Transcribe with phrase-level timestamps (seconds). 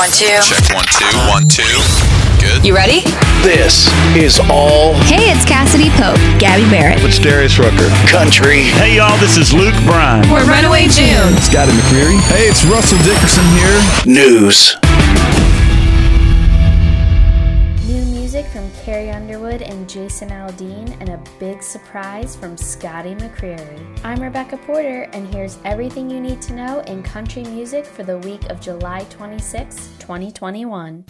[0.00, 0.40] one, two.
[0.40, 1.76] Check one, two, one, two.
[2.40, 2.64] Good.
[2.64, 3.02] You ready?
[3.44, 3.84] This
[4.16, 7.04] is all Hey, it's Cassadee Pope, Gabby Barrett.
[7.04, 7.88] It's Darius Rucker.
[8.08, 8.62] country.
[8.80, 10.24] Hey y'all, this is Luke Bryan.
[10.32, 11.36] We're Runaway June.
[11.44, 12.16] Scotty McCreery.
[12.32, 13.76] Hey, it's Russell Dickerson here.
[14.06, 14.76] News.
[18.52, 24.04] From Carrie Underwood and Jason Aldean, and a big surprise from Scotty McCreery.
[24.04, 28.18] I'm Rebecca Porter, and here's everything you need to know in country music for the
[28.18, 31.04] week of July 26, 2021.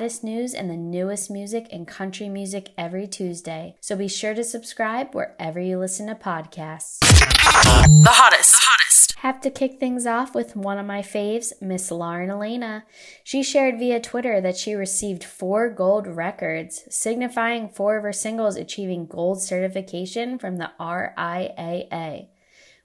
[0.00, 4.42] Hottest news and the newest music in country music every Tuesday, so be sure to
[4.42, 7.00] subscribe wherever you listen to podcasts.
[7.00, 8.52] The hottest.
[8.52, 9.18] The hottest.
[9.18, 12.84] Have to kick things off with one of my faves, Miss Lauren Alaina.
[13.24, 18.56] She shared via Twitter that she received four gold records, signifying four of her singles
[18.56, 22.28] achieving gold certification from the RIAA.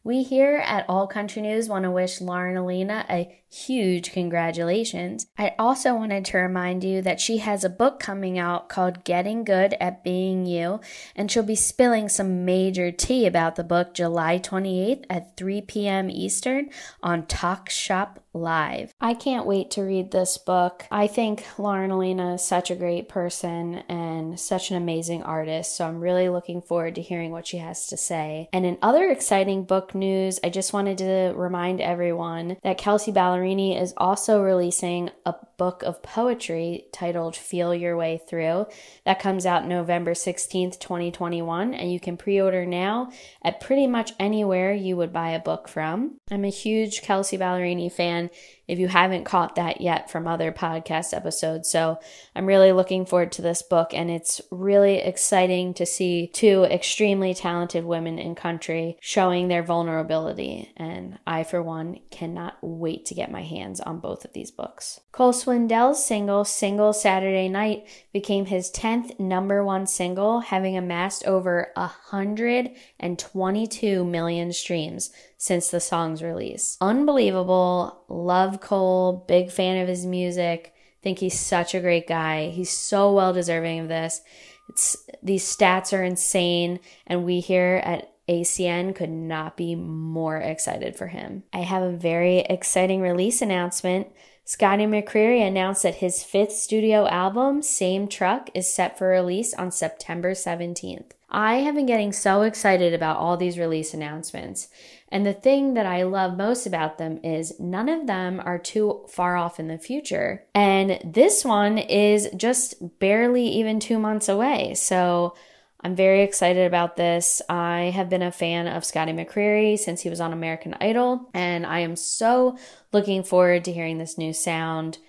[0.06, 5.26] We here at All Country News want to wish Lauren Alaina a huge congratulations.
[5.36, 9.44] I also wanted to remind you that she has a book coming out called Getting
[9.44, 10.80] Good at Being You,
[11.16, 16.12] and she'll be spilling some major tea about the book July 28th at 3 p.m.
[16.12, 16.70] Eastern
[17.02, 18.94] on Talk Shop Live.
[19.00, 20.86] I can't wait to read this book.
[20.92, 25.88] I think Lauren Alaina is such a great person and such an amazing artist, so
[25.88, 28.50] I'm really looking forward to hearing what she has to say.
[28.52, 33.82] And in other exciting book news, I just wanted to remind everyone that Kelsea Ballerini
[33.82, 38.68] is also releasing a book of poetry titled Feel Your Way Through.
[39.06, 43.12] That comes out November 16th, 2021, and you can pre order now
[43.44, 46.20] at pretty much anywhere you would buy a book from.
[46.30, 48.30] I'm a huge Kelsea Ballerini fan
[48.68, 51.70] if you haven't caught that yet from other podcast episodes.
[51.70, 52.00] So
[52.36, 57.34] I'm really looking forward to this book, and it's really exciting to see two extremely
[57.34, 60.72] talented women in country showing their vulnerability.
[60.78, 65.00] And I, for one, cannot wait to get my hands on both of these books.
[65.12, 71.72] Cole Swindell's single, Single Saturday Night, became his 10th number one single, having amassed over
[71.76, 76.78] 122 million streams since the song's release.
[76.82, 78.04] Unbelievable.
[78.08, 79.26] Love Cole.
[79.28, 80.74] Big fan of his music.
[81.02, 82.50] Think he's such a great guy.
[82.50, 84.22] He's so well deserving of this.
[84.70, 90.96] It's these stats are insane, and we here at ACN could not be more excited
[90.96, 91.44] for him.
[91.54, 94.08] I have a very exciting release announcement.
[94.44, 99.72] Scotty McCreery announced that his fifth studio album, Same Truck, is set for release on
[99.72, 101.12] September 17th.
[101.36, 104.70] I have been getting so excited about all these release announcements.
[105.10, 109.06] And the thing that I love most about them is none of them are too
[109.10, 110.46] far off in the future.
[110.56, 114.76] And this one is just barely even two months away.
[114.76, 115.36] So
[115.82, 117.42] I'm very excited about this.
[117.50, 121.66] I have been a fan of Scotty McCreery since he was on American Idol, and
[121.66, 122.58] I am so
[122.94, 125.00] looking forward to hearing this new sound.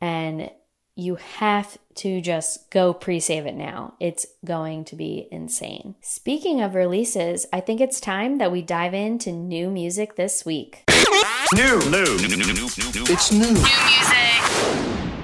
[0.00, 0.50] And
[0.96, 3.94] you have to just go pre save it now.
[3.98, 5.96] It's going to be insane.
[6.00, 10.84] Speaking of releases, I think it's time that we dive into new music this week.
[11.54, 12.04] New, new.
[12.06, 13.40] It's new.
[13.40, 14.24] New music.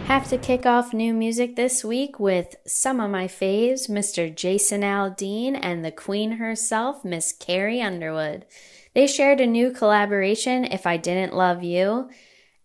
[0.06, 4.34] Have to kick off new music this week with some of my faves, Mr.
[4.34, 8.44] Jason Aldean and the queen herself, Miss Carrie Underwood.
[8.92, 12.10] They shared a new collaboration, If I Didn't Love You,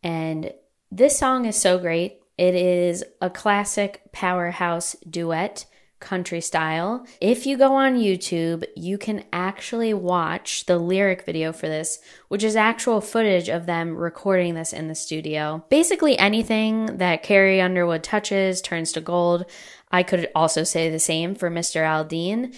[0.02, 0.54] and
[0.92, 2.20] this song is so great.
[2.38, 5.66] It is a classic powerhouse duet,
[6.00, 7.06] country style.
[7.22, 12.44] If you go on YouTube, you can actually watch the lyric video for this, which
[12.44, 15.66] is actual footage of them recording this in the studio.
[15.70, 19.46] Basically, anything that Carrie Underwood touches turns to gold.
[19.92, 21.82] I could also say the same for Mr.
[21.82, 22.56] Aldean.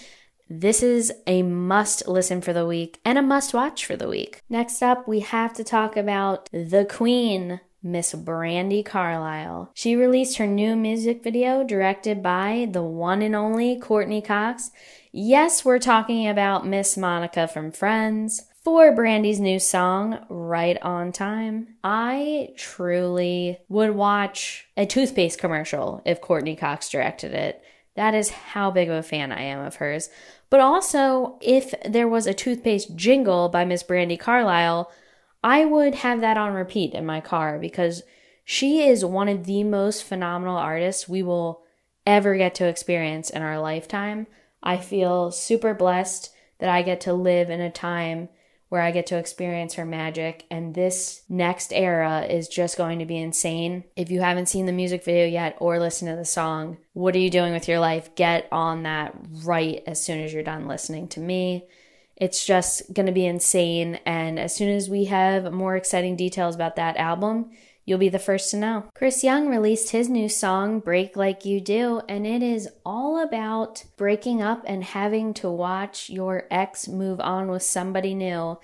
[0.49, 4.41] This is a must listen for the week and a must watch for the week.
[4.49, 9.71] Next up, we have to talk about the Queen, Miss Brandi Carlile.
[9.73, 14.71] She released her new music video directed by the one and only Courteney Cox.
[15.11, 18.43] Yes, we're talking about Miss Monica from Friends.
[18.63, 26.19] For Brandi's new song, Right on Time, I truly would watch a toothpaste commercial if
[26.19, 27.63] Courteney Cox directed it.
[27.95, 30.09] That is how big of a fan I am of hers.
[30.49, 34.91] But also, if there was a toothpaste jingle by Miss Brandi Carlile,
[35.43, 38.03] I would have that on repeat in my car because
[38.43, 41.63] she is one of the most phenomenal artists we will
[42.05, 44.27] ever get to experience in our lifetime.
[44.63, 48.29] I feel super blessed that I get to live in a time
[48.69, 50.45] where I get to experience her magic.
[50.51, 53.85] And this next era is just going to be insane.
[53.95, 57.19] If you haven't seen the music video yet or listened to the song, what are
[57.19, 58.13] you doing with your life?
[58.15, 61.65] Get on that right as soon as you're done listening to me.
[62.17, 63.99] It's just going to be insane.
[64.05, 67.51] And as soon as we have more exciting details about that album,
[67.85, 68.83] you'll be the first to know.
[68.93, 73.85] Chris Young released his new song, Break Like You Do, and it is all about
[73.95, 78.59] breaking up and having to watch your ex move on with somebody new.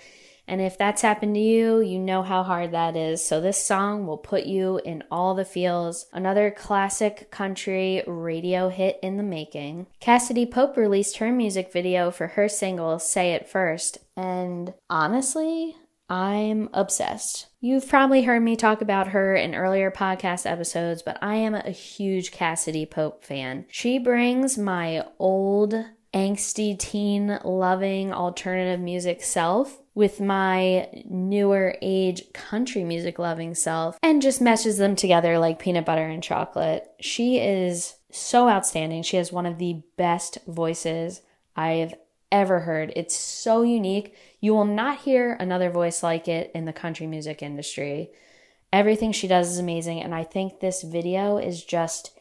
[0.48, 3.25] And if that's happened to you, you know how hard that is.
[3.25, 6.06] So this song will put you in all the feels.
[6.12, 9.88] Another classic country radio hit in the making.
[10.01, 14.00] Cassadee Pope released her music video for her single, Say It First.
[14.18, 15.75] And honestly,
[16.10, 17.48] I'm obsessed.
[17.62, 21.72] You've probably heard me talk about her in earlier podcast episodes, but I am a
[21.72, 23.66] huge Cassadee Pope fan.
[23.69, 25.74] She brings my old,
[26.13, 34.22] angsty, teen loving alternative music self with my newer age country music loving self and
[34.22, 36.90] just meshes them together like peanut butter and chocolate.
[37.00, 39.04] She is so outstanding.
[39.04, 41.22] She has one of the best voices
[41.56, 41.94] I've
[42.31, 42.92] ever heard.
[42.95, 44.16] It's so unique.
[44.40, 48.10] You will not hear another voice like it in the country music industry.
[48.72, 52.18] Everything she does is amazing, and I think this video is just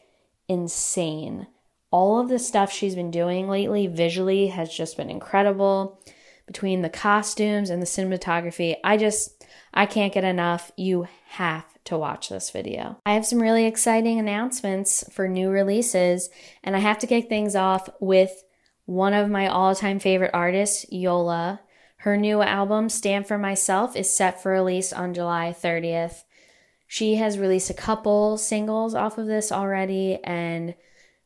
[0.47, 1.47] insane.
[1.89, 5.99] All of the stuff she's been doing lately visually has just been incredible.
[6.47, 10.71] Between the costumes and the cinematography, I just I can't get enough.
[10.77, 12.97] You have to watch this video.
[13.05, 16.29] I have some really exciting announcements for new releases,
[16.63, 18.43] and I have to kick things off with
[18.85, 21.61] one of my all time favorite artists, Yola.
[21.97, 26.23] Her new album, Stand for Myself, is set for release on July 30th.
[26.85, 30.75] She has released a couple singles off of this already, and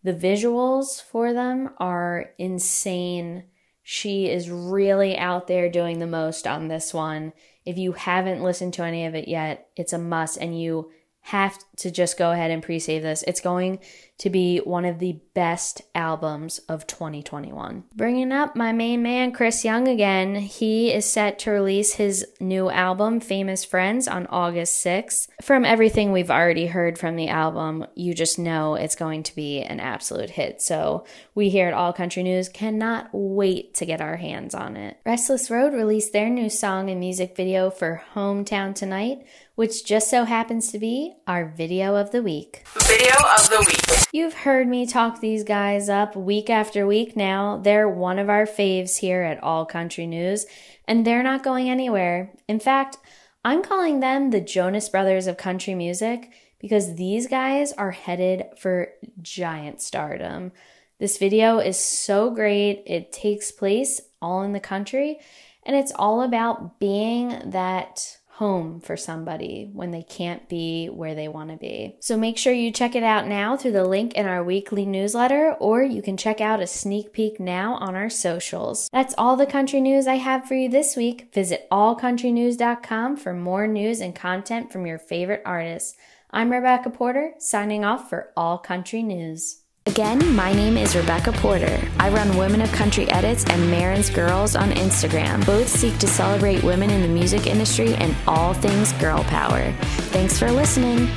[0.04, 3.46] the visuals for them are insane.
[3.90, 7.32] She is really out there doing the most on this one.
[7.66, 10.92] If you haven't listened to any of it yet, it's a must, and you
[11.28, 13.22] have to just go ahead and pre save this.
[13.28, 13.80] It's going
[14.20, 17.84] to be one of the best albums of 2021.
[17.96, 20.36] Bringing up my main man, Chris Young, again.
[20.36, 25.28] He is set to release his new album, Famous Friends, on August 6th.
[25.42, 29.62] From everything we've already heard from the album, you just know it's going to be
[29.62, 30.62] an absolute hit.
[30.62, 34.98] So we here at All Country News cannot wait to get our hands on it.
[35.06, 39.28] Restless Road released their new song and music video for Hometown Tonight,
[39.58, 42.64] which just so happens to be our video of the week.
[42.76, 44.08] Video of the week.
[44.14, 47.58] You've heard me talk these guys up week after week now.
[47.58, 50.46] They're one of our faves here at All Country News,
[50.88, 52.36] and they're not going anywhere.
[52.48, 52.98] In fact,
[53.44, 58.90] I'm calling them the Jonas Brothers of country music because these guys are headed for
[59.24, 60.52] giant stardom.
[61.00, 62.84] This video is so great.
[62.86, 65.18] It takes place all in the country,
[65.64, 71.28] and it's all about being that home for somebody when they can't be where they
[71.28, 71.96] want to be.
[72.00, 75.54] So make sure you check it out now through the link in our weekly newsletter,
[75.60, 78.90] or you can check out a sneak peek now on our socials.
[78.94, 81.34] That's all the country news I have for you this week.
[81.34, 85.96] Visit allcountrynews.com for more news and content from your favorite artists.
[86.30, 89.64] I'm Rebecca Porter, signing off for All Country News.
[89.88, 91.82] Again, my name is Rebecca Porter.
[91.98, 95.46] I run Women of Country Edits and Marin's Girls on Instagram.
[95.46, 99.72] Both seek to celebrate women in the music industry and all things girl power.
[100.12, 101.08] Thanks for listening.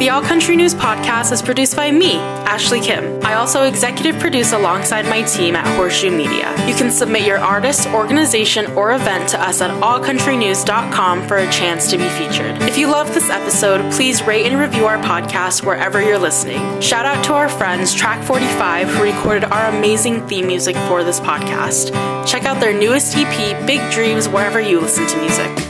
[0.00, 3.22] The All Country News podcast is produced by me, Ashley Kim.
[3.22, 6.52] I also executive produce alongside my team at Horseshoe Media.
[6.66, 11.90] You can submit your artist, organization, or event to us at allcountrynews.com for a chance
[11.90, 12.62] to be featured.
[12.62, 16.80] If you love this episode, please rate and review our podcast wherever you're listening.
[16.80, 21.20] Shout out to our friends Track 45 who recorded our amazing theme music for this
[21.20, 21.92] podcast.
[22.26, 25.69] Check out their newest EP, Big Dreams, wherever you listen to music.